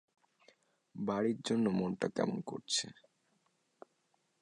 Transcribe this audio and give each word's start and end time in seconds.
বাড়ির 0.95 1.37
জন্যে 1.45 1.69
মনটা 1.69 2.07
কেমন 2.07 2.37
করছে। 2.41 2.85